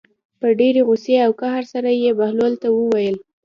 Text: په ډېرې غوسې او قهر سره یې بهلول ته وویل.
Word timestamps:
په 0.39 0.47
ډېرې 0.59 0.81
غوسې 0.87 1.15
او 1.25 1.31
قهر 1.41 1.63
سره 1.73 1.89
یې 2.03 2.11
بهلول 2.19 2.53
ته 2.61 2.67
وویل. 2.77 3.15